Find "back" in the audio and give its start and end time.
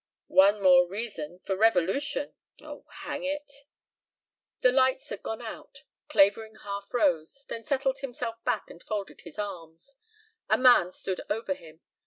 8.43-8.71